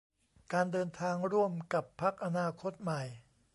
[0.53, 3.01] การเดินทางร่วมกับพรรคอนาคตใหม่